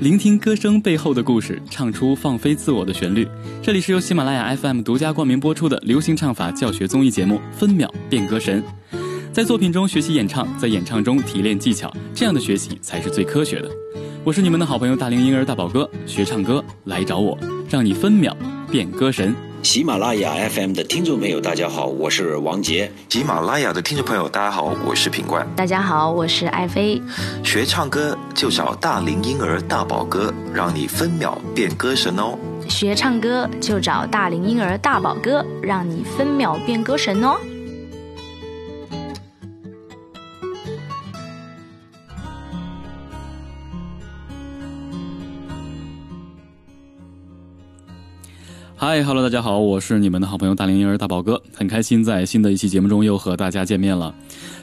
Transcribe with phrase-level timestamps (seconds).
[0.00, 3.26] 聆听歌声背后的故事，唱出放飞自我的旋律。
[3.60, 8.62] 这里是由喜马拉雅 FM 独家冠名播出的流行唱法教学综艺节目《分秒变歌神》。
[9.32, 13.68] 在作品中学习演唱，在演唱中提炼技巧，这样的学习才是最科学的。
[14.22, 17.36] 我是你们的好朋友大龄婴儿大宝哥，学唱歌来找我，
[17.68, 18.36] 让你分秒
[18.70, 19.34] 变歌神。
[19.62, 22.90] 喜马拉雅 FM 的听众朋友，大家好，我是王杰。
[23.08, 25.46] 喜马拉雅的听众朋友，大家好，我是品冠。
[25.56, 27.02] 大家好，我是爱妃。
[27.42, 32.38] 学唱歌就找大龄婴儿大宝哥，让你分秒变歌神哦。
[32.68, 37.36] 学唱歌就找大龄婴儿大宝哥，让你分秒变歌神哦。
[48.80, 54.14] 嗨哈喽，大家好，我是你们的好朋友大龄婴儿大宝哥，很开心在新的一期节目中又和大家见面了。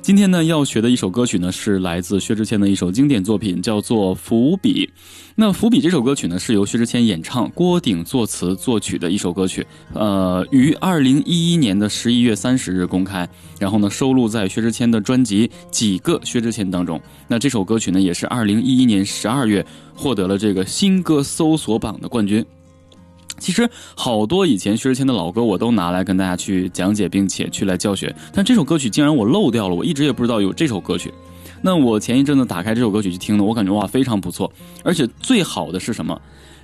[0.02, 4.86] 今天呢要学的一首歌曲呢是来自薛之谦的一首经典作品，叫做《伏笔》。
[5.36, 13.28] 那《伏笔》这首歌曲呢是由薛之谦演唱，郭顶作词作曲的一首歌曲，呃，于二零一一年的十一月三十日公开，
[13.60, 17.02] 然后呢收录在薛之谦的专辑《几个薛之谦》当中。
[17.28, 22.46] 那这首歌曲呢也是二零一一年十二月获得了这个新歌搜索榜的冠军。
[23.38, 28.14] 其实好多以前薛之谦的老歌，我都拿来跟大家去讲解，并且去来教学。
[28.34, 31.14] 但这首歌曲竟然我漏掉了，我一直也不知道有这首歌曲。
[31.62, 34.52] 那我前一阵子打开这首歌曲去听呢，我感觉哇非常不错。
[34.84, 36.20] 而且最好的是什么？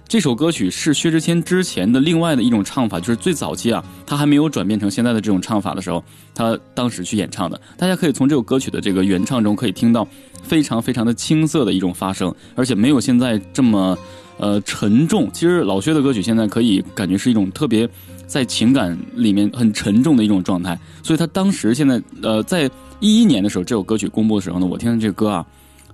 [0.07, 6.03] 这首歌曲是薛之谦之前的另外的一种唱法，就是最早期啊，他还没有转变成现在的这种唱法的时候，
[6.35, 7.59] 他当时去演唱的。
[7.77, 10.05] 大家可以从这首歌曲的这个原唱中可以听到
[10.43, 13.97] 非常非常的青涩的一种发声，而且没有现在这么。
[14.41, 15.29] 呃，沉重。
[15.31, 17.87] 其实老薛的歌曲现在可以感觉是一种特别
[18.25, 20.77] 在情感里面很沉重的一种状态。
[21.03, 22.69] 所以他当时现在呃，在
[22.99, 25.45] 一一年的时候，这首歌曲公布的时候呢，我听的这歌啊，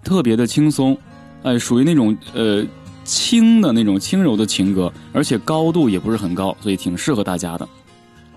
[0.02, 0.98] 特别的轻松，
[1.44, 2.66] 哎，属于那种呃
[3.04, 7.68] 轻的那种轻柔的情歌，而且高度也不是很高，所以挺适合大家的。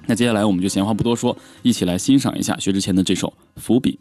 [0.06, 3.28] 那接下来我们就闲话不多说，一起来欣赏一下薛之谦的这首
[3.60, 3.96] 《伏笔》。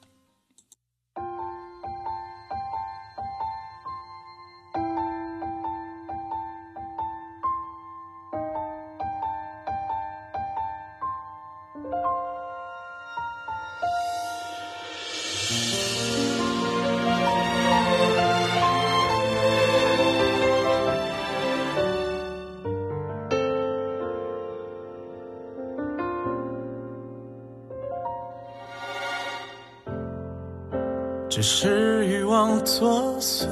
[31.42, 33.48] 只是欲望作祟，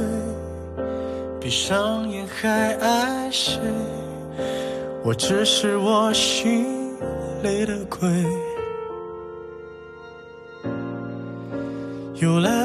[1.39, 3.61] 闭上眼还爱谁？
[5.05, 6.91] 我只是我心
[7.41, 8.09] 里的鬼，
[12.15, 12.56] 由来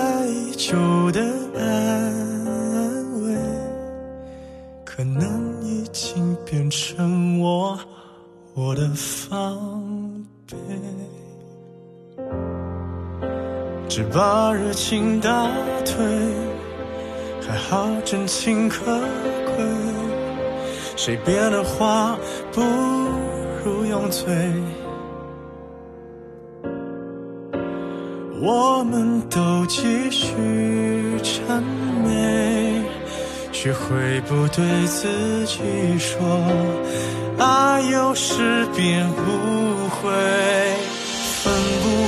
[18.13, 19.65] 真情可贵。
[20.97, 22.15] 谁变了话
[22.53, 22.61] 不
[23.65, 24.31] 如用嘴。
[28.39, 30.29] 我们都继续
[31.23, 31.63] 谄
[32.05, 32.83] 媚，
[33.51, 35.63] 学会不对自己
[35.99, 36.21] 说，
[37.39, 40.92] 爱有时便无悔。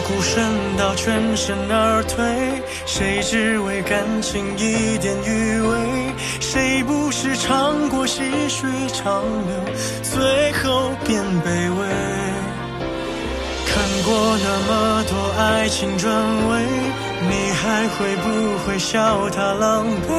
[0.07, 6.15] 孤身到全身而退，谁只为感情一点余味？
[6.41, 9.55] 谁不是尝过细水长流，
[10.03, 11.87] 最后变卑微？
[13.67, 16.13] 看过那么多爱情转
[16.51, 16.63] 位，
[17.23, 20.13] 你还会不会笑他狼狈？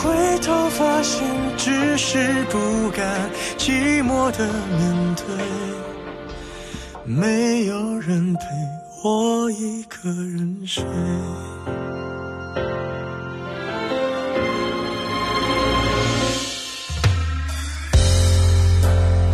[0.00, 1.22] 回头发现，
[1.58, 2.18] 只是
[2.50, 4.46] 不甘寂寞的
[4.78, 5.24] 面对。
[7.04, 8.40] 没有人陪
[9.02, 10.84] 我一个人睡，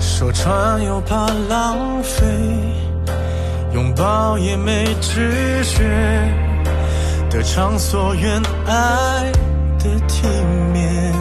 [0.00, 2.25] 说穿又怕浪费，
[3.75, 5.82] 拥抱也没知觉，
[7.29, 9.32] 得偿所愿，爱
[9.81, 10.29] 的体
[10.73, 11.12] 面。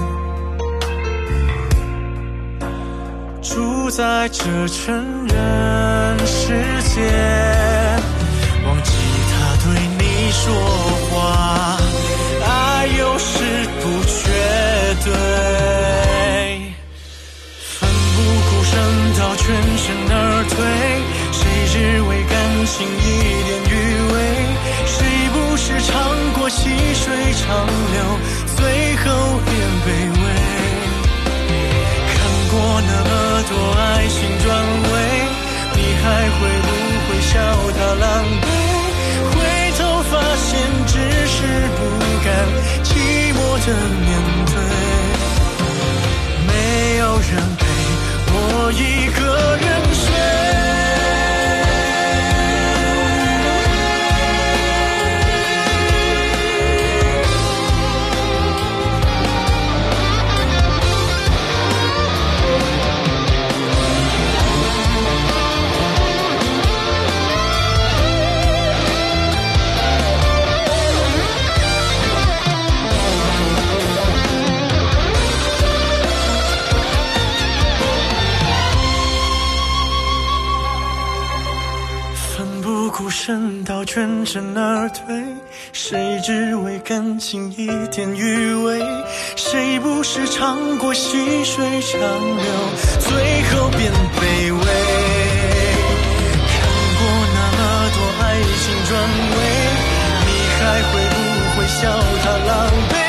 [3.41, 6.53] 住在这成人世
[6.93, 7.01] 界，
[8.85, 8.91] 吉
[9.31, 9.33] 他
[9.63, 9.65] 对
[9.97, 10.01] 你
[10.31, 10.43] 说
[11.09, 11.13] 话，
[12.45, 12.49] 爱
[12.97, 13.33] 有时
[13.81, 14.15] 不绝
[15.03, 15.07] 对，
[17.79, 18.17] 奋不
[18.49, 18.73] 顾身
[19.19, 19.43] 到全
[19.77, 20.13] 身而
[20.49, 20.55] 退，
[21.31, 21.39] 谁
[21.71, 21.73] 只
[22.03, 22.33] 为感
[22.65, 23.03] 情一
[23.43, 23.73] 点余
[24.13, 24.15] 味？
[24.85, 24.95] 谁
[25.33, 25.93] 不是尝
[26.33, 27.03] 过细水
[27.41, 27.97] 长流，
[28.55, 28.59] 最
[28.97, 29.03] 后
[29.45, 29.49] 变
[29.85, 29.87] 卑
[30.21, 30.23] 微？
[32.13, 32.15] 看
[32.51, 33.11] 过那么
[33.49, 34.45] 多爱情转
[34.91, 34.93] 位，
[35.75, 36.67] 你还会不
[37.05, 37.33] 会笑
[37.77, 38.05] 他狼
[38.41, 38.45] 狈？
[40.15, 40.57] 发现
[40.87, 40.93] 只
[41.27, 41.37] 是
[41.75, 41.79] 不
[42.23, 42.27] 敢
[42.83, 42.89] 寂
[43.33, 43.67] 寞的
[44.05, 44.09] 面
[44.45, 44.55] 对
[46.47, 46.53] 没
[46.99, 47.29] 有人
[47.59, 47.61] 陪
[48.31, 48.35] 我
[48.71, 49.19] 一个
[49.57, 50.05] 人睡
[87.25, 88.79] 情一点余味？
[89.35, 92.45] 谁不是尝过细水长流，
[92.99, 94.59] 最后变卑微？
[96.51, 96.61] 看
[96.99, 97.01] 过
[97.33, 97.59] 那么
[97.95, 98.23] 多爱
[98.61, 99.37] 情转位，
[100.27, 100.29] 你
[100.59, 100.61] 还
[100.91, 101.17] 会不
[101.57, 101.81] 会笑
[102.21, 102.53] 他狼
[102.91, 103.04] 狈？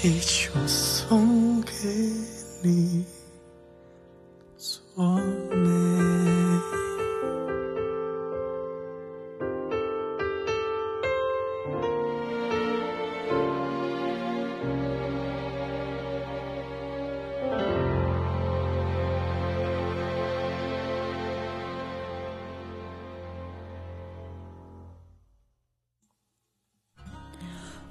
[0.00, 0.37] 副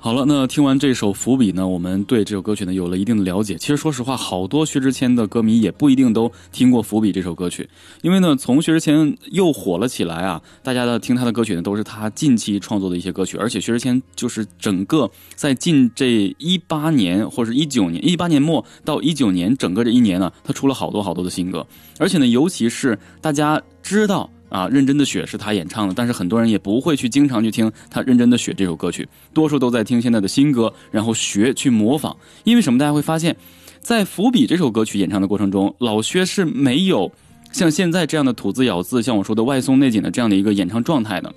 [0.07, 3.55] 好了，那听完这首伏笔呢，我们对这首歌曲呢有了一定的了解。
[3.55, 7.69] 其实说实话，好多薛之谦的歌迷也不一定都听过《伏笔》这首歌曲，
[8.01, 21.67] 因为呢，从薛之谦又火了起来啊，大家的听他的歌曲呢都是他近期创作的一些歌曲，而且薛之谦就是整个在近这一八年或者一九年，一八年末到一九年整个这一年呢，他出了好多好多的新歌，
[21.99, 24.29] 而且呢，尤其是大家知道。
[24.49, 32.15] 啊，认真的雪是他演唱的，但是很多人也不会去经常去听他认真的雪这首歌曲，多数都在听现在的新歌，然后学去模仿。
[32.43, 32.79] 因为什么？
[32.79, 33.35] 大家会发现，
[33.81, 37.11] 在《伏笔》这首歌曲演唱的过程中，老薛是没有
[37.51, 41.33] 像现在这样的吐字咬字，像我说的外松内紧的这样的一个演唱状态的。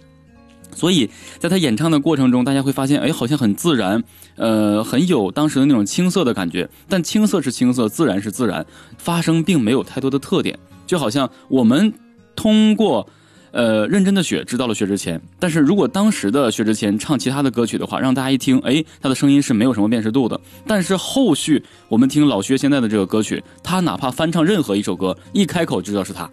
[0.72, 1.10] 所以
[1.40, 4.00] 在他演唱的过程中，大家会发现，哎，好像很自然，
[4.36, 6.68] 呃，很有当时的那种青涩的感觉。
[6.88, 8.64] 但青涩是青涩，自然是自然，
[8.98, 10.56] 发声并没有太多的特点，
[10.86, 11.92] 就好像我们。
[12.40, 13.06] 通过，
[13.50, 20.40] 呃，认真的雪知道了薛之谦，但是如果当时的薛之谦唱其他的歌曲的话，让大家一听，哎，他的声音是没有什么辨识度的。
[20.66, 26.31] 但是后续我们听老薛现在的这个歌曲，他哪怕翻唱任何一首歌，一开口就知道是他。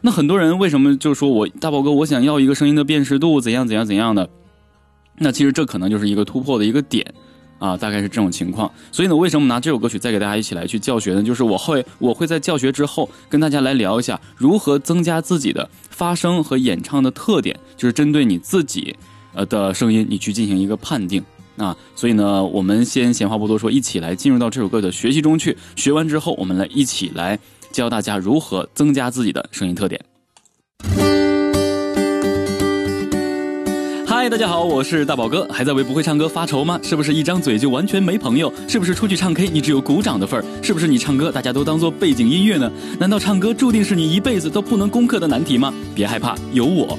[0.00, 4.28] 那很多人为什么就说我大宝哥，我想要一个声音的辨识度，怎样怎样怎样的？
[5.18, 7.14] 那其实这可能就是一个突破的一个点。
[7.58, 11.22] 啊，大概是这种情况，所以呢，为什么拿这首歌曲再给大家一起来去教学呢？
[11.22, 18.94] 就是我会我会在教学之后跟大家来聊一下如何增加自己的发声和演唱的特点，就是针对你自己
[19.32, 21.24] 呃的声音，你去进行一个判定
[21.56, 21.76] 啊。
[21.94, 25.56] 所以呢，我们先闲话不多说，一起来进入到这首歌的学习中去。
[25.76, 27.38] 学完之后，我们来一起来
[27.72, 29.98] 教大家如何增加自己的声音特点。
[34.26, 36.80] 嗨，大家好，我是大宝哥，还在为不会唱歌发愁吗？
[36.82, 38.52] 是不是一张嘴就完全没朋友？
[38.66, 40.44] 是不是出去唱 K 你只有鼓掌的份儿？
[40.64, 42.68] 是不是你唱歌大家都当做背景音乐呢？
[42.98, 45.72] 难道唱歌注定是你一辈子都不能攻克的难题吗？
[45.94, 46.98] 别害怕，有我。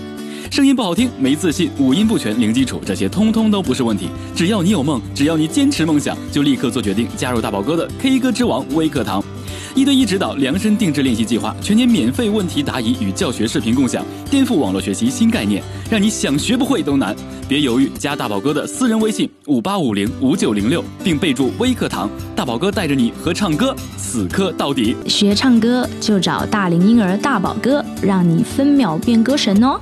[0.49, 4.07] 声音不好听，没自信，五音不全，零基础，这些通通都不是问题。
[4.33, 9.21] 只要你有梦，只要你坚持梦想，就立刻做决定，加入大宝哥的 K 歌之王微课堂。
[9.77, 17.15] 一对一指导，量身定制练习计划，全年免费问题答疑与教学视频共享，颠覆网络学习新概念，让你想学不会都难。
[17.47, 24.95] 别犹豫，加大宝哥的私人微信五八五零五九零六，并备注微课堂，大宝哥带着你和唱歌死磕到底。
[25.05, 29.79] 学唱歌就找大龄婴儿大宝哥，让你分秒变歌神哦。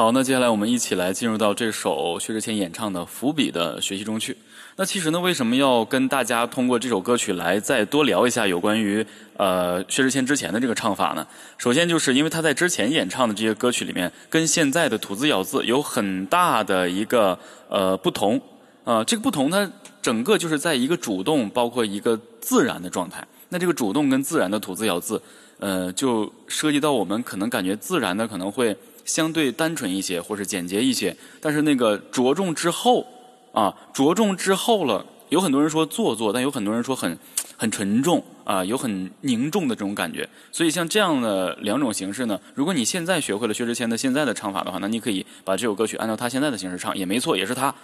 [0.00, 4.34] 好，那接下来我们一起来进入到这首薛之谦演唱的《伏笔》的学习中去。
[4.76, 9.04] 那其实呢，为什么要跟大家通过这首歌曲来再多聊一下有关于
[9.36, 11.26] 呃薛之谦之前的这个唱法呢？
[11.58, 17.38] 首先就是因为他在之前演唱的这些歌曲里面，跟现在的吐字咬字有很大的一个
[17.68, 18.40] 呃不同、
[18.84, 19.04] 呃。
[19.04, 23.22] 这个不同它整个就是在一个主动，包括一个自然的状态。
[23.50, 25.20] 那这个主动跟自然的吐字咬字，
[25.58, 28.74] 呃，就涉及到我们可能感觉自然的可能会。
[29.04, 33.06] 相对单纯一些，或是简洁一些，但是那个着重之后
[33.52, 37.18] 啊，着重之后了，有很多人说做作，但有很多人说很
[37.56, 40.28] 很沉重啊，有很凝重的这种感觉。
[40.50, 47.74] 所以像这样的两种形式呢，如果你现在学会了薛之谦的现在的唱法的话，那你可以把这首歌曲按照他现在的形式唱，也没错，也是他。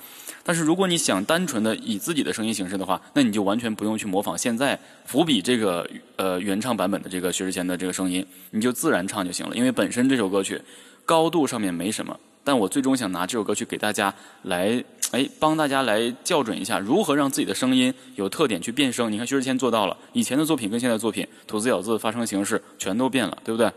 [0.43, 9.57] 但是如果你想单纯的以自己的声音形式的话，那你就完全不用去模仿现在伏笔这个呃原唱版本的这个薛之谦的这个声音，你就自然唱就行了。
[9.57, 10.61] 因为本身这首歌曲
[11.07, 19.11] 高度上面没什么，但我最终想拿这首歌曲给大家来哎帮大家来校准一下，如何让自己的声音有特点去变声。
[19.11, 23.73] 你看薛之谦做到了，以前的作品跟现在作品吐字咬字发声形式全都变了，对不对？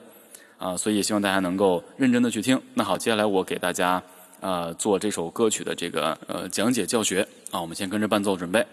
[0.58, 2.62] 啊，所以也希望大家能够认真的去听。
[2.74, 4.04] 那好，接下来我给大家。
[4.42, 8.66] 呃，做这首歌曲的这个呃讲解教学啊，我们先跟着伴奏准备。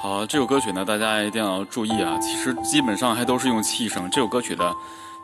[0.00, 4.10] 好，这首歌曲呢，大家一定要注意啊，其实基本上还都是用气声。
[4.10, 4.74] 这首歌曲的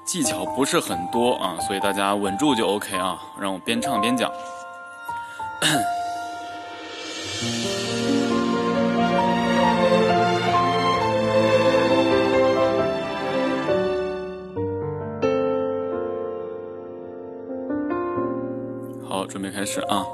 [0.09, 3.21] 技巧不是很多啊，所以大家稳住就 OK 啊。
[3.39, 4.33] 让我边唱边讲。
[19.07, 20.07] 好准备开始啊！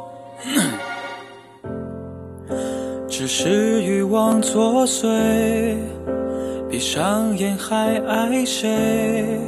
[3.09, 5.77] 只是欲望作祟，
[6.69, 9.39] 闭上眼还爱谁？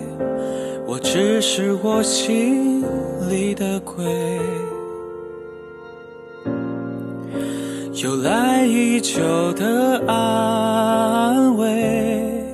[0.89, 2.81] 我只是我心
[3.29, 4.05] 里的鬼，
[7.95, 12.45] 由来已久的安慰，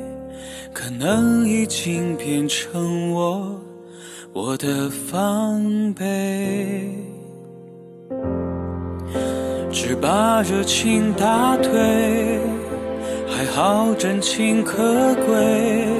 [0.73, 3.55] 可能已经变成我。
[4.33, 6.91] 我的防备，
[9.71, 11.71] 只把热情打退，
[13.29, 15.92] 还好真情可贵。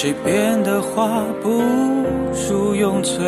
[0.00, 1.60] 谁编的话不
[2.48, 3.18] 如用嘴？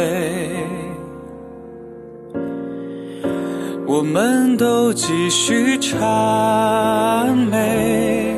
[3.85, 8.37] 我们都继续谄媚，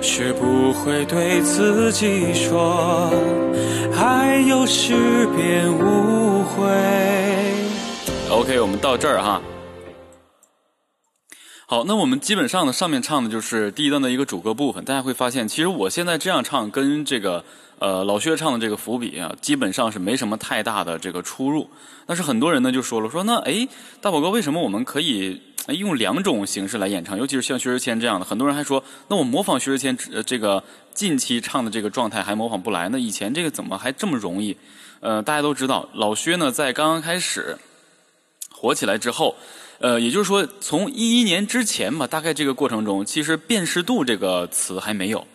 [0.00, 3.08] 学不会对自己说。
[3.92, 6.66] 还有诗篇无悔。
[8.28, 9.40] OK，我们到这儿哈。
[11.72, 14.84] 好，那我们基本上呢，上面唱的就是第一段的一个主歌部分。
[14.84, 17.42] 大家会发现，其实我现在这样唱，跟这个
[17.78, 21.70] 呃老薛唱的这个伏笔啊，基本上是没什么太大的这个出入。
[22.04, 23.66] 但是很多人呢就说了，说那哎，
[24.02, 27.16] 大宝哥，为什么我们可以用两种形式来演唱？
[27.16, 30.62] 尤其是像薛之谦这样的，很多人还说，那我模仿薛之谦这个。
[30.92, 34.54] 近期唱的这个状态还模仿不来，那以前这个怎么还这么容易？
[35.00, 37.56] 呃，大家都知道，老薛呢在刚刚开始
[38.50, 39.34] 火起来之后，
[39.82, 45.26] 呃，也就是说从一一年之前吧，大概这个过程中，其实辨识度这个词还没有，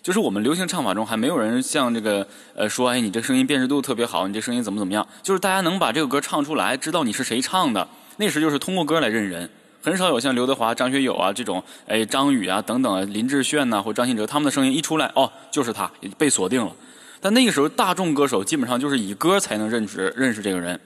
[0.00, 5.04] 就是我们流行唱法中还没有人像这个呃说，哎，你这声音辨识度特别好，你这声音怎么怎么样？
[5.24, 9.50] 就是大家能把这个歌唱出来，知道你是谁唱的，那时就是通过歌来认人。
[9.82, 16.72] 很少有像刘德华、张学友啊这种，哎，张宇啊等等，林志炫呐或张信哲他们的声音一出来，哦，就是他被锁定了。
[17.20, 20.78] 但那个时候大众歌手基本上就是以歌才能认识认识这个人。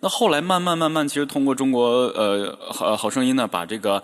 [0.00, 4.02] 那后来慢慢慢慢，其实通过中国呃好好声音呢，把这个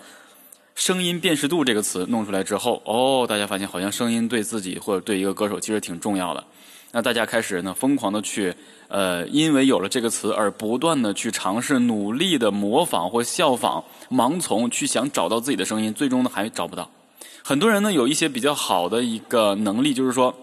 [0.74, 6.42] 声音辨识度这个词弄出来之后，哦，大家发现好像声音对自己或者对一个歌手其实挺重要的。
[6.90, 8.54] 那大家开始呢疯狂的去。
[8.88, 16.88] 呃，因为有了这个词而不断的去尝试、努力的模仿或效仿、盲从，去想找到自己的声音，最终呢还找不到。
[17.42, 20.34] 很多人呢有一些比较好的一个能力，就是说。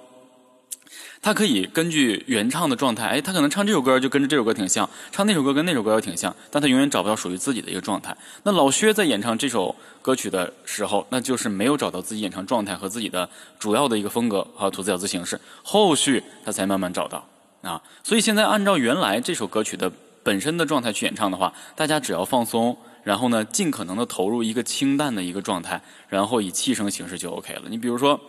[1.22, 8.16] 他可以根据原唱的状态，哎，他可能唱这首歌就跟着这首歌挺像，唱那首歌跟那首歌又挺像，但他永远找不到属于自己的一个状态。
[8.44, 17.24] 那老薛在演唱这首歌曲的时候，那就是没有找到自己演唱状态和自己的主要的一个风格和吐字咬字形式，后续他才慢慢找到。
[17.62, 19.92] 啊，所以现在按照原来这首歌曲的
[20.24, 27.62] 本身的状态去演唱的话，大家只要放松，然后呢，尽可能的投入一个清淡的一个状态，然后以气声形式就 OK 了。
[27.70, 28.20] 你比如说，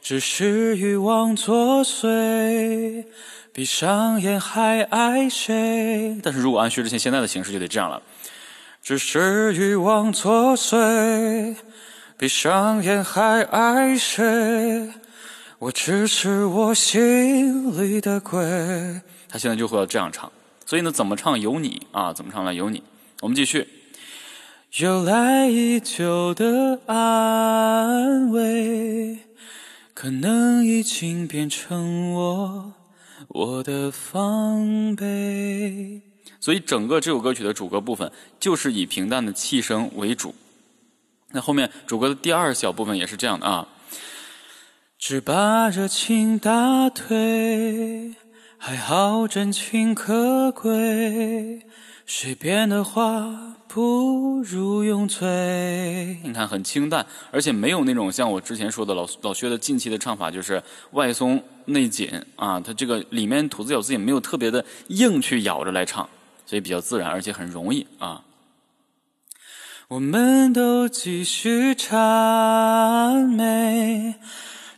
[0.00, 3.04] 只是欲望作祟，
[3.52, 6.18] 闭上眼还爱谁？
[6.22, 8.02] 但是如果按薛之谦现在的形式就得这样了，
[8.82, 11.54] 只是欲望作祟，
[12.16, 14.90] 闭上眼还爱谁？
[15.58, 18.40] 我只是我心里的鬼。
[19.28, 20.32] 他现在就会要这样唱，
[20.64, 22.82] 所以呢，怎么唱由你啊，怎么唱来由你。
[23.20, 23.68] 我们继续。
[24.78, 29.18] 由来已久的安慰，
[30.00, 32.72] 可能已经变成我
[33.28, 36.00] 我的防备。
[36.40, 40.34] 所以整个这首歌曲的主歌部分就是以平淡的气声为主。
[41.32, 43.68] 那后面主歌的第二小部分也是这样的啊。
[44.98, 48.14] 只把热情打退，
[48.56, 51.66] 还好真情可贵。
[52.06, 56.18] 谁编的话不如永醉。
[56.24, 60.60] 你看很清淡，而且没有那种像我之前说的老老薛的近期的唱法，就是
[60.90, 62.58] 外松内紧啊。
[62.58, 66.08] 他这个里面吐字咬字也没有特别的硬去咬着来唱，
[66.46, 68.24] 所以比较自然，而且很容易啊。
[69.86, 74.16] 我们都继续谄媚，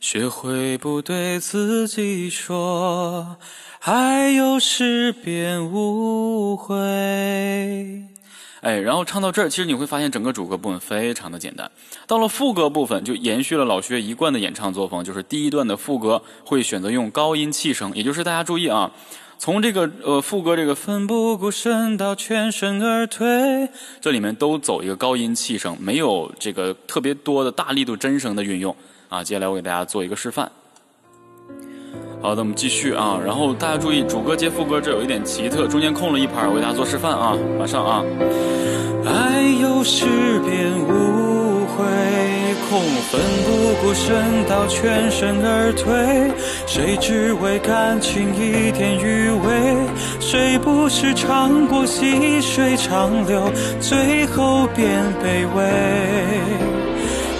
[0.00, 3.38] 学会不对自己说，
[3.80, 8.11] 还有十遍误会。
[8.62, 11.68] 哎，然后唱到这儿，其实你会发现整个主歌部分非常的简单。
[12.06, 18.92] 到了副歌部分，就延续了老薛一贯的演唱作风，就是第一段的副歌会选择用高音气声，也就是大家注意啊。
[19.36, 23.68] 从这个呃副歌这个奋不顾身到全身而退，
[24.00, 28.76] 这里面都走一个高音气声，没有这个特别多的大力度真声的运用
[29.08, 29.24] 啊。
[29.24, 30.48] 接下来我给大家做一个示范。
[32.22, 33.18] 好的，我们继续啊。
[33.26, 37.36] 然后大家注意，主歌接副歌这有一点奇特，中间空了一拍，我给大家做示范啊。
[37.58, 38.04] 马上啊。
[39.04, 40.06] 爱有时
[40.46, 41.82] 变误会。
[42.72, 44.08] 从奋不顾身
[44.48, 46.32] 到全身而退，
[46.66, 49.76] 谁只为感情一点余味？
[50.18, 54.88] 谁不是尝过细水长流，最后变
[55.20, 55.68] 卑微？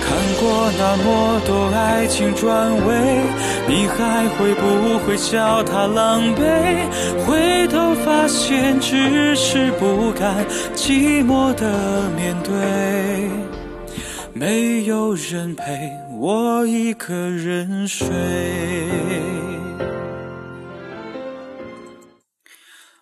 [0.04, 2.92] 看过那么多爱情转位，
[3.68, 7.24] 你还会不会笑他狼狈？
[7.24, 13.30] 回头发现只是不甘寂寞的面对。
[14.34, 18.08] 没有人陪我一个人睡。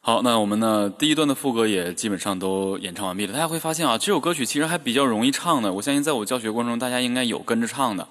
[0.03, 0.93] 好，那我们呢？
[0.99, 3.33] 第一段的副歌也基本上都演唱完毕了。
[3.33, 5.73] 大家会发现啊，这首歌曲其实还比较容易唱的。
[5.75, 8.09] 我相信在我教学过程中，大家应该有跟着唱的。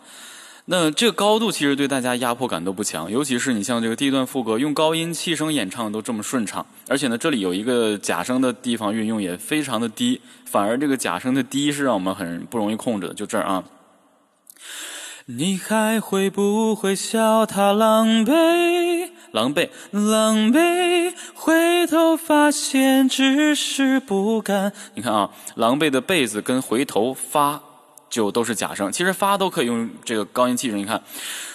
[0.72, 13.16] 那这个高度其实对大家压迫感都不强，尤其是你像这个第一段副歌用高音气声演唱都这么顺畅，而且呢这里有一个假声的地方运用也非常的低，反而这个假声的低是让我们很不容易控制的。
[13.16, 13.64] 就这儿啊，
[15.26, 19.10] 你还会不会笑他狼狈？
[19.32, 24.72] 狼狈，狼狈，回头发现只是不甘。
[24.94, 27.64] 你看啊，狼狈的狈字跟回头发。
[28.10, 30.80] 就都是假声，其实发都可以用这个高音气声。
[30.80, 31.02] 你看，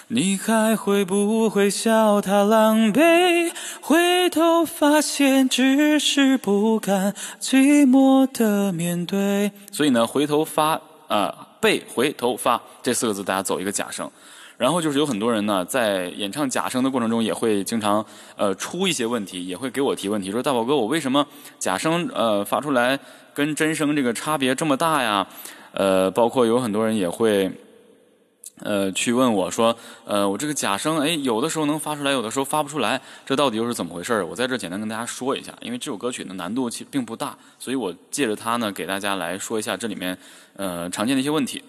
[0.07, 3.51] 你还会不会笑他狼狈？
[3.81, 9.51] 回头发现只是不甘寂寞的面对。
[9.71, 14.09] 所以呢，回头发啊，背回头发这四个字，大家走一个假声。
[14.57, 18.05] 然后就是有很多人呢，在演唱假声的过程中，也会经常
[18.37, 21.27] 呃出一些问题，也会给我提问题，说大宝哥，我为什么
[21.59, 22.97] 假声呃发出来
[23.33, 25.27] 跟真声这个差别这么大呀？
[25.75, 27.51] 呃，包括有很多人也会，
[28.61, 40.17] 呃，去问我说，呃，我这个假声，哎，有的时候能发出来，有的时候发不出来，这到底又是怎么回事儿我在这简单跟大家说一下，因为这首歌曲的难度其实并不大，所以我借着它呢，给大家来说一下这里面
[40.55, 41.61] 呃常见的一些问题。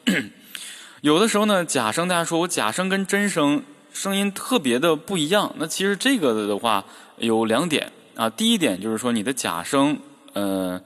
[1.02, 6.84] 有的时候呢，假声大家说我假声跟真声声音特别的不一样，那其实这个的话
[7.18, 9.98] 有两点啊，第一点就是说你的假声，
[10.32, 10.80] 呃。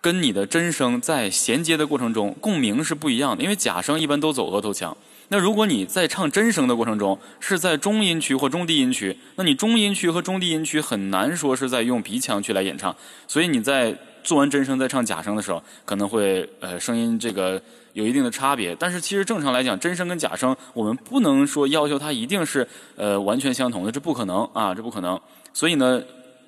[0.00, 3.42] 跟你的真声在衔接的过程中，共鸣是不一样的。
[3.42, 4.96] 因为假声一般都走额头腔，
[5.28, 12.96] 那如果你在唱真声的过程中是在中音区或中低音区，那你中音区和中低音区很难说是在用鼻腔去来演唱。
[13.28, 17.60] 所以你在做完真声再唱假声的时候，可能会呃声音这个
[17.92, 18.74] 有一定的差别。
[18.76, 25.20] 但是其实正常来讲，真声跟假声我们不能说要求它一定是呃完全相同的，这不可能啊，这不可能。
[25.52, 26.02] 所以呢。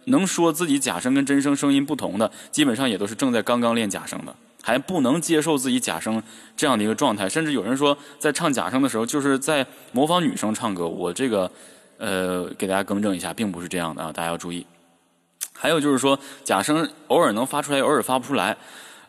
[0.06, 6.22] 能说自己假声跟真声声音不同的，基本上也都是正在刚刚练假声的，还不能接受自己假声
[6.56, 7.28] 这样的一个状态。
[7.28, 10.88] 甚至有人说，在唱假声的时候，就是在模仿女生唱歌。
[10.88, 11.50] 我这个，
[11.98, 14.66] 呃，给大家更正一下，并不是这样的啊，大家要注意。
[15.52, 18.56] 还有就是说，假声偶尔能发出来，偶尔发不出来。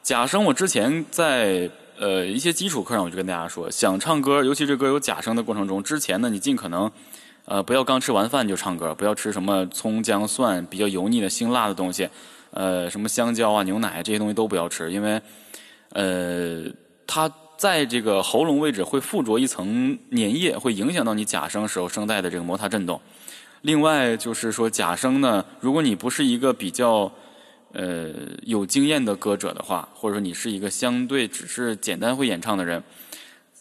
[0.03, 6.91] 假声我之前在呃一些基础课上，我就跟大家说，想唱歌，尤其这歌有假声的过程中，之前呢，你尽可能。
[7.45, 12.09] 呃，不要刚吃完饭就唱歌，不要吃什么葱姜蒜比较油腻的辛辣的东西，
[12.51, 15.21] 呃，什么香蕉啊、牛奶这些东西都不要吃，因为，
[15.89, 16.63] 呃，
[17.05, 22.99] 它在这个喉咙位置会附着一层粘液，会影响到你假声时候声带的这个摩擦振动。
[23.61, 27.11] 另外就是说假声呢，如果你不是一个比较
[27.73, 28.09] 呃
[28.43, 32.81] 有经验的歌者的话，或者说你是一个相对只是简单会演唱的人。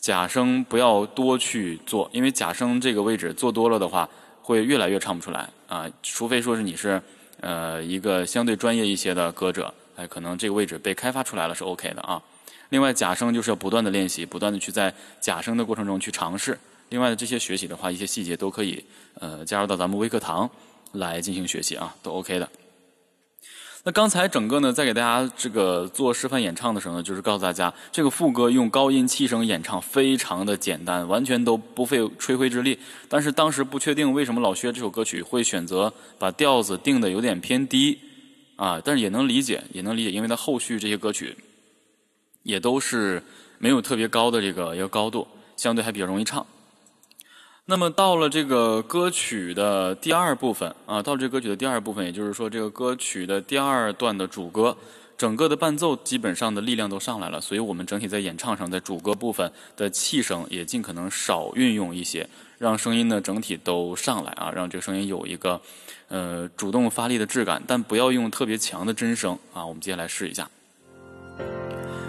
[0.02, 4.08] 假声不要多去做，因为假声这个位置做多了的话，
[4.42, 5.88] 会越来越唱不出来啊。
[6.02, 7.00] 除非说是你是
[7.38, 12.20] 呃一个相对专业一些的歌者，哎，可能这个位置被开发出来了是 OK 的啊。
[12.70, 16.58] 另外，假声就是要不断的练习，不断的去在假声的过程中去尝试。
[16.88, 18.84] 另外的这些学习的话，一些细节都可以
[19.20, 20.50] 呃加入到咱们微课堂
[20.90, 22.48] 来进行学习啊，都 OK 的。
[23.84, 32.78] 那刚才整个呢，在给大家这个做示范演唱的时候呢，就是告诉大家，这个副歌用高音气声演唱非常的简单，完全都不费吹灰之力。
[33.08, 37.98] 但是当时不确定为什么老薛这首歌曲会选择把调子定的有点偏低
[38.54, 41.36] 啊，但是也能理解，也能理解，因为他后续这些歌曲
[42.44, 43.20] 也都是
[43.58, 46.46] 没有特别高的这个一个高度，相对还比较容易唱。
[47.64, 54.76] 那么到了这个歌曲的第二部分啊，到了这个歌曲的第二部分，也就是说这个歌曲的第二段的主歌，
[55.16, 65.60] 整个的伴奏基本上的力量都上来了，所以我们整体在演唱上，在主歌部分的气声也尽可能少运用一些，让声音呢整体都上来啊，让这个声音有一个
[66.08, 69.64] 呃主动发力的质感，但不要用特别强的真声啊。
[69.64, 70.50] 我们接下来试一下。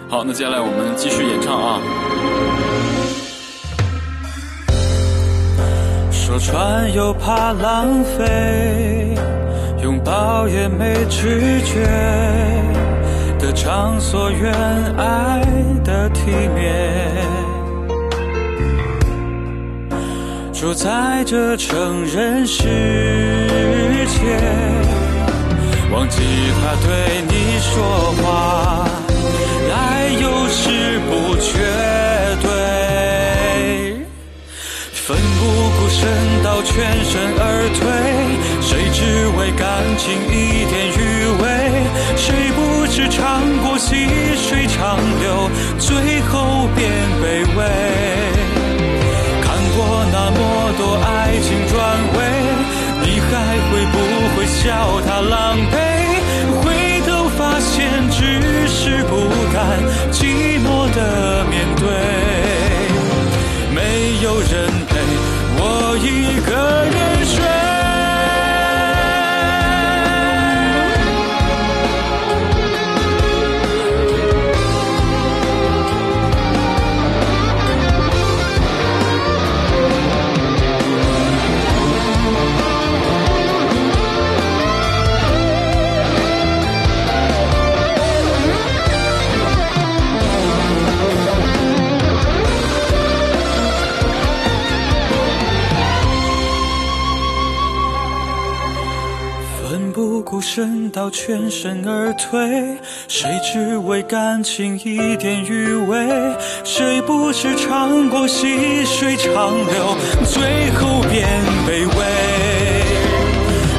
[0.08, 2.73] 好，那接下来我们继续演唱啊。
[6.34, 9.14] 说穿又怕浪费，
[9.84, 11.86] 拥抱也没知觉
[13.38, 14.52] 的场所，愿
[14.96, 15.44] 爱
[15.84, 16.64] 的体面。
[20.52, 22.64] 住在这成人世
[24.08, 24.18] 界，
[25.92, 26.20] 忘记
[26.58, 28.88] 他对你说话，
[29.72, 31.62] 爱有时不缺
[35.06, 35.44] 奋不
[35.76, 36.08] 顾身
[36.42, 37.84] 到全身而退，
[38.62, 41.44] 谁只为感情一点余味？
[42.16, 46.88] 谁不知尝过细水长流，最后变
[47.20, 47.60] 卑微？
[49.44, 51.76] 看过那么多爱情转
[52.16, 52.18] 位，
[53.04, 53.28] 你还
[53.68, 54.00] 会不
[54.34, 55.76] 会笑他狼狈？
[56.62, 56.72] 回
[57.06, 59.20] 头发现只是不
[59.52, 61.60] 甘寂寞的面
[100.94, 102.78] 到全身而退，
[103.08, 105.98] 谁只为感情一点余味？
[106.62, 111.26] 谁不是尝过细水长流，最后变
[111.66, 111.98] 卑微？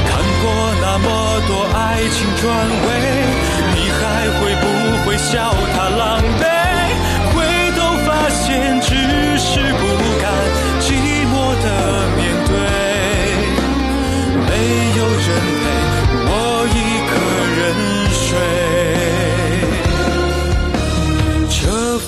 [0.10, 0.51] 看过
[0.82, 1.08] 那么
[1.47, 2.43] 多爱情转
[2.84, 2.91] 位，
[3.73, 4.04] 你还
[4.36, 4.65] 会不
[5.08, 6.43] 会笑他狼狈？
[7.32, 7.36] 回
[7.78, 8.43] 头发现
[8.82, 8.91] 只
[9.39, 9.82] 是不
[10.19, 10.23] 甘
[10.82, 10.84] 寂
[11.32, 11.65] 寞的
[12.17, 12.51] 面对。
[14.47, 14.51] 没
[14.97, 15.25] 有人
[15.63, 15.63] 陪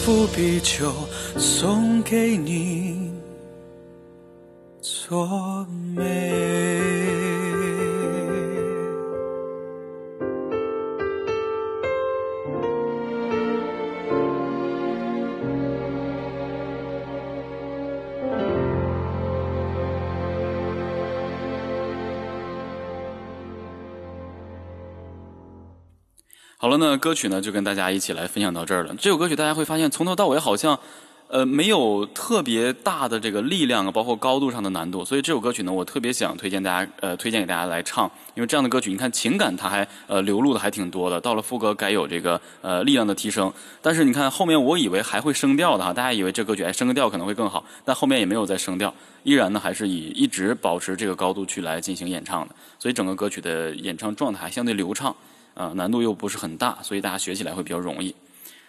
[0.08, 0.90] 不必就
[1.38, 3.12] 送给你
[4.82, 7.07] 作美
[26.60, 28.96] 好了那，歌曲呢就跟大家一起来分享到这儿了。
[28.98, 30.80] 这首歌曲大家会发现，从头到尾好像，
[31.28, 35.06] 呃，没有特别大的这个力量啊，包括高度上的难度。
[35.06, 38.10] 所以这首歌曲呢，我特别想推荐大家，呃，推荐给大家来唱。
[38.34, 41.22] 因为这样的歌曲，你看情感它还呃流露的还挺多的。
[41.22, 48.92] 到了副歌该有这个呃力量的提升，但是你看后面我以为还会升调的哈，大家以为这歌曲哎升个调可能会更好，但后面也没有再升调，
[49.22, 52.56] 依然呢还是以一直保持这个高度去来进行演唱的。
[52.80, 55.16] 所以整个歌曲的演唱状态相对流畅。
[55.58, 58.14] 啊，难度又不是很大，所以大家学起来会比较容易，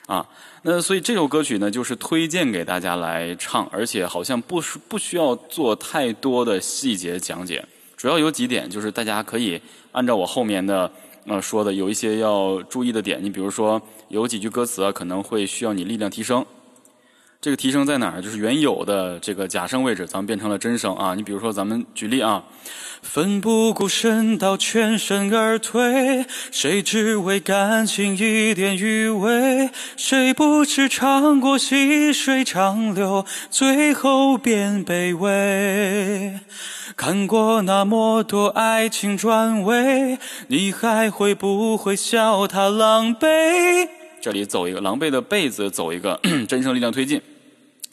[0.07, 0.27] 啊，
[0.62, 7.62] 那所以这首歌曲呢，就是推荐给大家来唱，而且好像不不需要做太多的细节讲解，
[7.94, 9.61] 主要有几点，就是大家可以
[9.92, 10.90] 按照我后面的
[11.27, 16.42] 呃说的，有一些要注意的点，你比如说有几句歌词啊，可能会需要你力量提升，
[17.40, 18.20] 这个提升在哪儿？
[18.20, 22.42] 就是原有的这个假声位置，咱们变成了真声啊，你比如说咱们举例啊。
[23.01, 29.70] 奋不顾身到全身而退，谁只为感情一点余味？
[29.96, 36.40] 谁不知尝过细水长流，最后变卑微？
[36.96, 43.88] 看过那么多爱情转位，你还会不会笑他狼狈？
[44.20, 47.20] 这里走一个狼狈的被子，走一个 真声力量推进。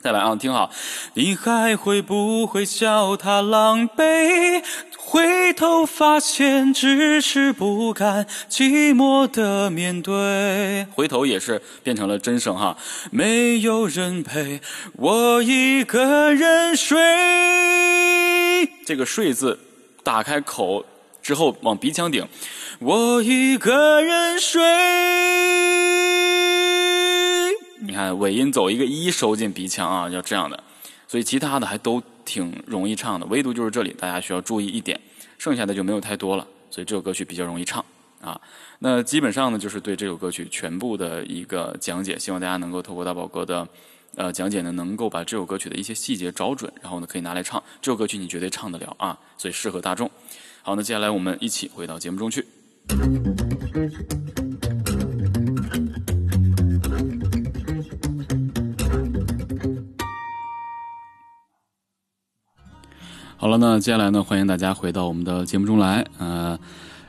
[0.02, 0.72] 再来啊，听好，
[1.16, 4.64] 你还会不会笑他狼狈？
[4.98, 10.86] 回头发现只是不甘寂寞的面对。
[10.94, 12.78] 回头也是变成了真声哈，
[13.12, 14.62] 没有人陪
[14.94, 16.98] 我一个人睡。
[18.86, 19.58] 这个睡字
[20.04, 20.86] 打开口
[21.22, 22.28] 之后往鼻腔顶，
[22.80, 24.62] 我一个人睡。
[27.80, 30.62] 你看尾音走一个一收进鼻腔啊，要这样的，
[31.08, 35.00] 所以其他的还都挺容易唱的，唯独就是这里大家需要注意一点，
[35.38, 37.84] 剩下的就没有太多了，所以这首歌曲比较容易唱
[38.20, 38.40] 啊。
[38.80, 43.66] 那基本上呢，就是对这首歌曲全部的一个讲解，希望大家能够透过大宝哥的
[44.16, 50.12] 呃讲解呢，能够把这首歌曲的一些细节找准，然后呢可以拿来唱这首歌曲，你绝对唱得了啊，所以适合大众。
[50.62, 52.46] 好，那接下来我们一起回到节目中去。
[63.38, 66.04] 好了，那接下来呢，欢迎大家回到我们的节目中来。
[66.18, 66.58] 呃，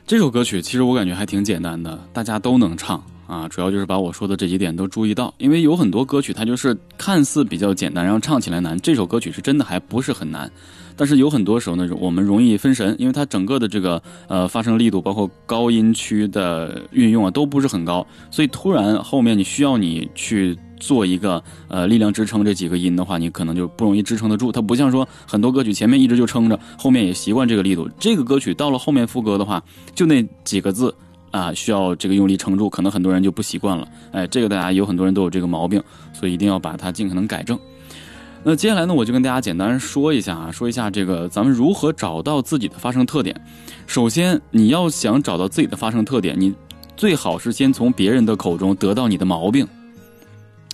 [0.06, 3.48] 这首歌曲其实我感觉还挺简单的，大家都能唱啊。
[3.48, 8.78] 主要就是把我说的这几点都注意到，因为有很多歌曲它就是看似比较简单，然后唱起来难。
[8.80, 10.50] 这首歌曲是真的还不是很难，
[10.96, 20.56] 但是有很多时候呢，我们容易分神，因为它整个的这个呃发声力度，包括高音区的运用啊，都不是很高，所以突然后面你需要你去。
[20.78, 24.52] 做一个呃力量支撑这几个音的话，你可能就不容易支撑得住。
[24.52, 27.88] 它不像说很多歌曲前面一直就撑着，后面也习惯这个力度。
[27.98, 30.94] 这个歌曲到了后面副歌的话，就那几个字
[31.30, 33.86] 啊，需要这个用力撑住，可能很多人就不习惯了。
[34.12, 37.58] 哎，这个大家有很多人都有这个毛病，所以一定要把它尽可能改正。
[38.42, 43.34] 那接下来呢，我就跟大家简单说一下啊，说一下这个咱们如何找到自己的发声特点。
[43.86, 46.54] 首先，你要想找到自己的发声特点，你
[46.96, 49.66] 最好是先从别人的口中得到你的毛病。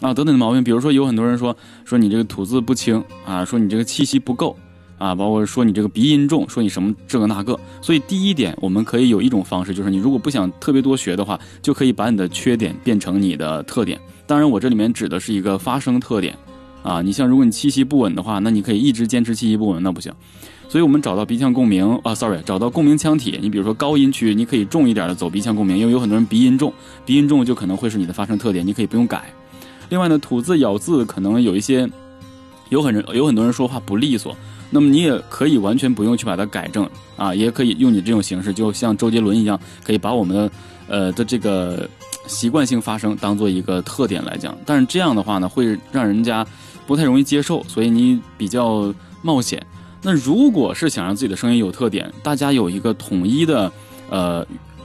[0.03, 4.55] 啊，等等的毛病，比如说有很多人说说你这个吐字不清啊，说你这个气息不够
[5.03, 7.59] 啊，包括说你这个鼻音重，说你什么这个那个。
[7.81, 14.01] 所以第一点，我们可以有一种方式，就是你如果不想特别多学的话，就可以把你的缺点变成你的特点。
[14.29, 16.39] 当然，我这里面指的是一个发声特点
[16.85, 17.03] 啊。
[17.03, 20.13] 你像如果你气息不稳的话，那你可以一直坚持气息不稳，那不行。
[20.69, 23.37] 所以我们找到鼻腔共鸣啊，sorry，找到共鸣腔体。
[23.43, 26.73] 你比如说高音区，你可以重一点的走鼻腔共鸣，因为有很多人鼻音重，
[27.05, 29.25] 鼻音重就可能会是你的发声特点，你可以不用改。
[29.89, 31.91] 另外呢，吐字咬字可能有一些，
[32.69, 34.35] 有很人有很多人说话不利索，
[34.75, 40.51] 那么你也可以完全不用去把它改正啊，也可以用你这种形式，就像周杰伦一样，可以把我们的
[40.89, 41.89] 呃的这个
[42.27, 44.57] 习惯性发声当做一个特点来讲。
[44.65, 46.45] 但是这样的话呢，会让人家
[46.87, 49.65] 不太容易接受，所以你比较冒险。
[50.03, 53.71] 那如果是想让自己的声音有特点，大家有一个统一的
[54.09, 54.45] 呃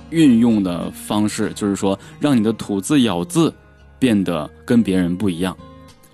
[0.09, 3.53] 运用的方式，就是说让你的吐字咬字。
[3.99, 5.57] 变得跟别人不一样，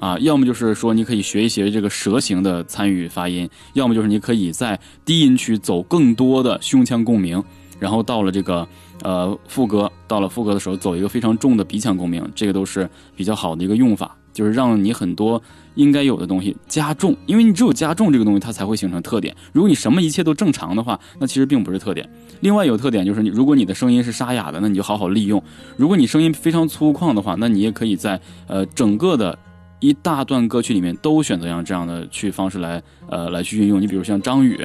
[0.04, 7.42] 啊，要么就是说你可以学一学这个舌形的参与发音，要么就是你可以在低音区走更多的胸腔共鸣，
[7.80, 8.68] 然后到了这个
[9.02, 15.42] 呃副歌，到了副歌的时候走一个非常重的鼻腔共鸣，这个都是比较好的一个用法，就是让你很多
[15.76, 19.34] 应该有的东西加重，因为你只有加重这个东西，它才会形成特点。
[19.54, 22.06] 如果你什么一切都正常的话，那其实并不是特点。
[22.42, 25.42] 另外有特点就是你，如果你的声音是沙哑的，那你就好好利用；
[25.78, 29.39] 如果你声音非常粗犷的话，那你也可以在呃整个的
[29.84, 33.82] 一大段歌曲里面都选择像这样的去方式来呃来去运用。
[33.82, 34.58] 你比如像张宇，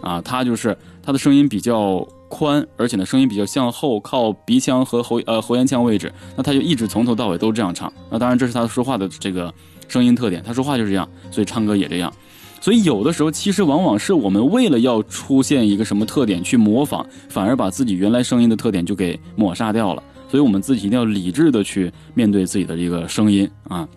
[0.00, 7.92] 啊，他就是他的声音比较宽，而且呢声音比较向后靠鼻腔和喉呃喉咽腔位置，那他就一直从头到尾都这样唱。
[8.08, 9.52] 那当然这是他说话的这个
[9.88, 12.12] 声音特点，他说话就是这样，所以唱歌也这样。
[12.60, 20.02] 所以有的时候，其实往往是我们为了要出现一个什么特点去模仿，反而把自己原来声音的特点就给抹杀掉了。
[20.28, 23.88] 所以我们自己一定要理智的去面对自己的这个声音啊。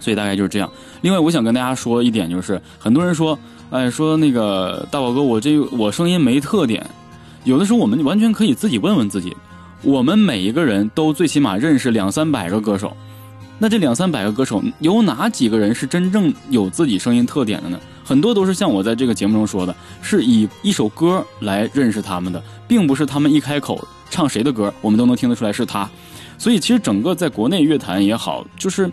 [0.00, 0.68] 所以大概就是这样。
[1.02, 3.38] 另外，我想跟大家说一点，就是很多人说，
[3.70, 6.84] 哎，说那个大宝哥，我这我声音没特点。
[7.44, 9.36] 有的时候我们完全可以自己问问自己，
[9.82, 12.96] 我们每一个人都最起码认识两三百个歌手。
[13.58, 17.78] 那这两三百个歌手，有哪几个人是真正有自己声音特点的呢？
[18.02, 25.88] 很多都是像我在这个节目中说的，是以一首歌来认识他们的，并不是他们一开口唱谁的歌，我们都能听得出来是他。
[26.38, 28.90] 所以其实整个在国内乐坛也好，就是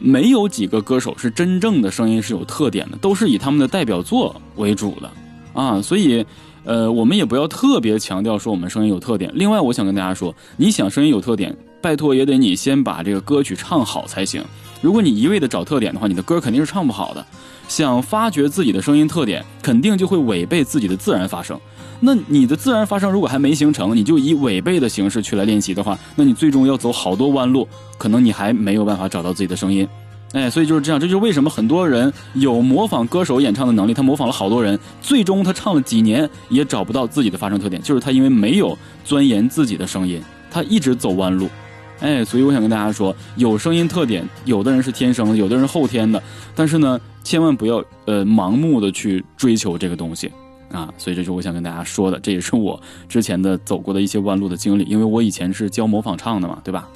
[0.00, 5.10] 没有几个歌手是真正的声音是有特点的，都是以他们的代表作为主的
[5.52, 5.80] 啊。
[5.80, 6.26] 所以，
[6.64, 9.30] 呃，我们也不要特别强调说我们声音有特点。
[9.34, 11.56] 另外，我想跟大家说，你想声音有特点。
[11.82, 14.44] 拜托，也得你先把这个歌曲唱好才行。
[14.82, 17.24] 如果你一味的找特点的话，你的歌肯定是唱不好的。
[17.70, 21.56] 想发掘自己的声音特点，肯定就会违背自己的自然发声。
[22.00, 29.88] 那你的自然发声如果还没形成，你就以违背的形式去来练习的话，那你最终要走好多弯路，可能你还没有办法找到自己的声音。
[30.32, 41.48] 哎，所以就是这样，这就是为什么很多人有模仿歌手演唱的能力，他模仿了好多人，最终他唱了几年也找不到自己的发声特点，就是他因为没有钻研自己的声音，他一直走弯路。
[42.00, 46.20] 哎，所以我想跟大家说，有声音特点，有的人是天生的，有的人是后天的，
[46.54, 50.30] 但是呢，千万不要呃盲目的去追求这个东西
[50.72, 50.92] 啊。
[50.98, 56.88] 所以这是我想跟大家说的，这也是我之前的走过的一些弯路的经历，因为我以前是教模仿唱的嘛，对吧？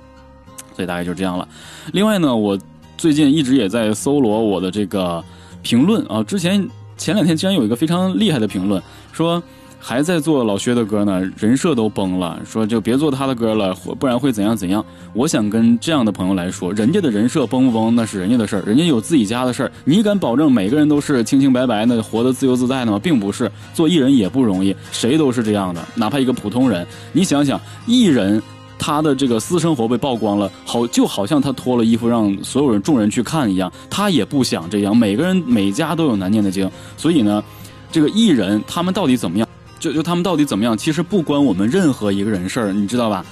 [0.75, 1.49] 所以大概就这样了。
[1.93, 2.59] 另外呢，我
[2.97, 5.25] 最近一直也在搜罗我的这个
[5.63, 8.83] 评论啊，之前前两天竟然有一个非常厉害的评论
[9.13, 9.43] 说。
[9.87, 14.83] 还在做老薛的歌呢，人设都崩了，说就别做他的歌了，不然会怎样怎样。
[15.13, 19.71] 我想跟这样的朋友来说，人家的人设崩不崩那是人家的事儿，人家有自己家的事儿。
[19.85, 22.99] 你敢保证每个人都是清清白白的，活得自由自在的吗？
[22.99, 26.87] 并不是，做艺人也不容易，谁都是这样的，哪怕一个普通人。
[27.13, 28.43] 你想想，艺人
[28.79, 34.97] 他的这个私生活被曝光了，好就好像他脱了衣服让所有人众人去看一样，他也不想这样。
[34.97, 37.45] 每个人每家都有难念的经，所以呢，
[37.93, 39.44] 这个艺人他们到底怎么样？
[39.85, 40.75] 就就他们到底怎么样？
[40.79, 43.23] 其实不关我们任何一个人事儿，你知道吧？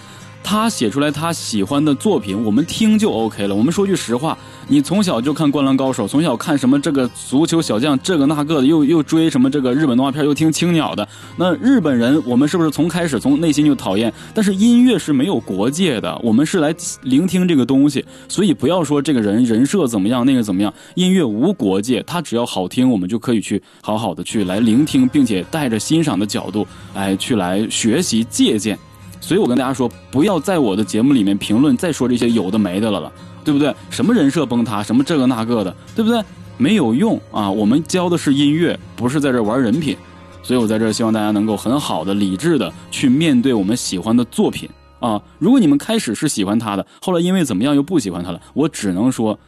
[0.42, 3.54] 他写出来他喜欢的作品，我们听就 OK 了。
[3.54, 4.36] 我们说句实话，
[4.68, 11.08] 你从小就看《灌篮高手》，从小看什么这个足球小将，这个那个的，又又追什么这个日本动画片，又听青鸟的。
[11.36, 14.12] 那日本人，我们是不是从开始从内心就讨厌？
[14.34, 28.78] 但是音乐是没有国界的，我们是来聆听这个东西，所以不要说这个人人设怎么样，那个怎么样，音乐无国界，他只要好听，我们就可以去好好的去来聆听，并且带着欣赏的角度，来去来学习借鉴。
[29.22, 33.12] 所以我跟大家说，不要在我的节目里面评论再说这些有的没的了了，
[33.44, 33.72] 对不对？
[33.88, 36.20] 什么人设崩塌，什么这个那个的，对不对？
[36.58, 37.48] 没有用啊！
[37.48, 39.96] 我们教的是音乐，不是在这玩人品。
[40.42, 45.22] 所以我在这希望大家能够很好的、理智的去面对我们喜欢的作品啊！
[45.38, 49.38] 如果你们开始是喜欢他的，后来因为怎么样又不喜欢他了，我只能说，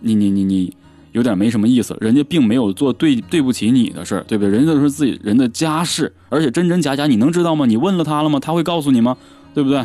[0.00, 0.74] 你你你你。
[1.12, 4.50] 有点没什么意思，人家并没有做对对不起你的事儿，对不对？
[4.50, 7.66] 人家都是自己人的家事，而且真真假假你能知道吗？
[7.66, 8.38] 你问了他了吗？
[8.38, 9.16] 他会告诉你吗？
[9.54, 9.84] 对不对？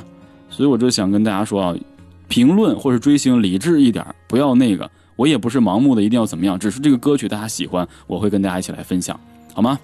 [0.49, 1.75] 所以我就想跟大家说啊，
[2.27, 4.89] 评论或是追星理智一点，不要那个。
[5.15, 9.19] 我也不是盲目的一定要怎么样，只是这个歌曲大家喜欢，我会跟大家一起来分享，
[9.53, 9.79] 好吗？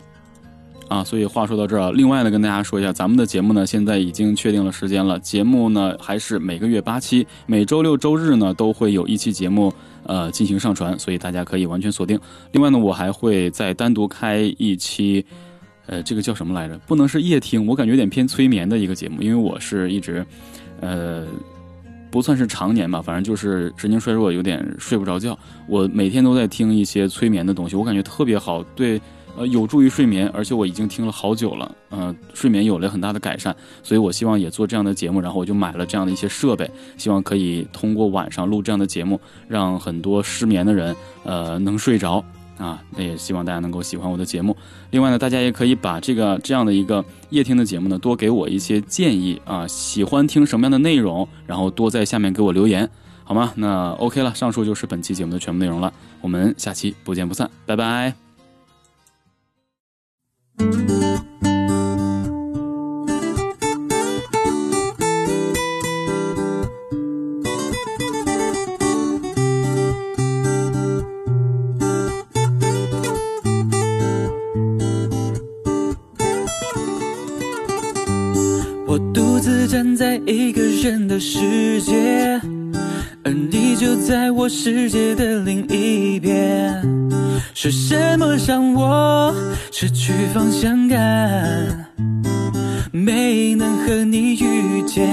[0.91, 5.17] 啊，所以话说到这儿，另外呢，跟大家说一下，咱们的节目呢，现在已经确定了时间了。
[5.19, 9.73] 节目呢，还是每个月八期，每周六周日呢，都会有一期节目，
[10.03, 12.19] 呃，进行上传，所以大家可以完全锁定。
[12.51, 15.25] 另外呢，我还会再单独开一期，
[15.85, 16.77] 呃，这个叫什么来着？
[16.79, 20.25] 不能是夜听，我感觉有点偏催眠的一个节目，因为我是一直，
[20.81, 21.25] 呃，
[22.11, 25.39] 不算是常年吧，反正就是神经衰弱，有点睡不着觉。
[25.69, 29.01] 我每天都在听一些催眠的东西，我感觉特别好，对。
[29.37, 42.23] 呃，有助于睡眠，而且我已经听了好久了，呃，睡眠有了很大的改善，所以我希望也做这样的节目，然后我就买了这样的一些设备，希望可以通过晚上录这样的节目，让很多失眠的人，呃，能睡着
[42.57, 42.81] 啊。
[42.95, 44.55] 那也希望大家能够喜欢我的节目。
[44.89, 52.89] 另外呢，大家也可以把这个这样的一个夜听的节目呢，多给我一些建议啊，喜欢听什么样的内容，然后多在下面给我留言，
[53.23, 53.53] 好吗？
[53.55, 55.91] 那 OK 了，上述就是本期节目的全部内容了，
[56.21, 58.30] 我们下期不见不散，拜拜。
[80.01, 82.41] 在一个人的世界，
[83.23, 86.81] 而你就在我世界的另一边。
[87.53, 89.31] 是什么让我
[89.71, 91.85] 失去方向感？
[92.91, 95.07] 没能和你遇见，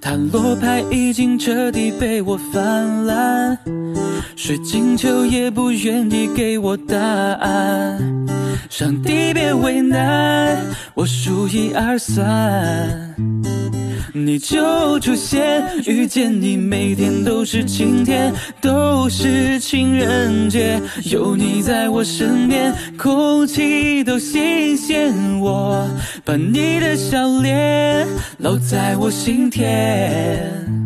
[0.00, 3.58] 塔罗牌已经彻底被我泛滥，
[4.36, 7.98] 水晶球也不愿意给我答案。
[8.68, 10.56] 上帝别为难，
[10.94, 13.14] 我数一二三。
[14.12, 18.32] 你就出现，遇见你每天都是晴天，
[18.62, 25.12] 都是情人节，有你在我身边，空气都新鲜。
[25.38, 25.86] 我
[26.24, 28.06] 把你的笑脸
[28.42, 30.85] 烙在我心田。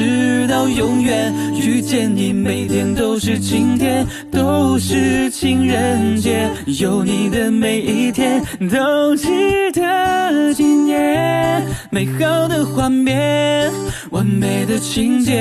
[0.00, 1.30] 直到永远
[1.60, 8.42] 遇见你，每天都是晴天，都是情人节，有你的每一天
[8.72, 9.28] 都值
[9.72, 11.62] 得纪念。
[11.90, 13.70] 美好的画面，
[14.10, 15.36] 完美的情节，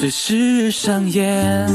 [0.00, 1.68] 随时上演。